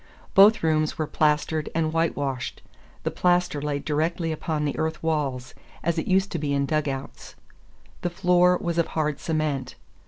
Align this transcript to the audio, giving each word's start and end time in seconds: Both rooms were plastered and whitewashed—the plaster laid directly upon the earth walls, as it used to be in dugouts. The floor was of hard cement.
Both 0.33 0.63
rooms 0.63 0.97
were 0.97 1.05
plastered 1.05 1.69
and 1.75 1.93
whitewashed—the 1.93 3.11
plaster 3.11 3.61
laid 3.61 3.85
directly 3.85 4.31
upon 4.31 4.65
the 4.65 4.75
earth 4.79 5.03
walls, 5.03 5.53
as 5.83 5.99
it 5.99 6.07
used 6.07 6.31
to 6.31 6.39
be 6.39 6.55
in 6.55 6.65
dugouts. 6.65 7.35
The 8.01 8.09
floor 8.09 8.57
was 8.59 8.79
of 8.79 8.87
hard 8.87 9.19
cement. 9.19 9.75